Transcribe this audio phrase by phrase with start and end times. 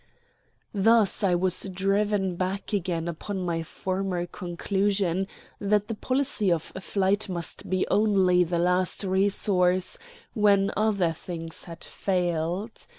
[0.73, 5.27] Thus I was driven back again upon my former conclusion
[5.59, 9.99] that the policy of flight must be only the last resource
[10.33, 12.87] when other things had failed.